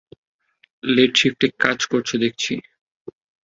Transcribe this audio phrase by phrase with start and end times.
[0.85, 2.53] Late শিফটে কাজ করছ দেখছি!